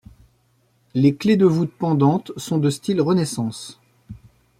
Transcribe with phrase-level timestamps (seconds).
[0.95, 3.79] Les clefs de voûte pendantes sont de style Renaissance.